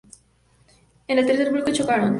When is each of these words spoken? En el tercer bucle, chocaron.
En 1.07 1.19
el 1.19 1.27
tercer 1.27 1.53
bucle, 1.53 1.73
chocaron. 1.73 2.09